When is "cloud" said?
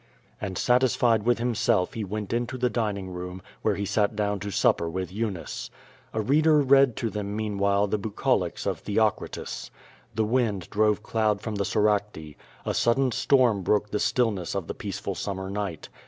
11.03-11.39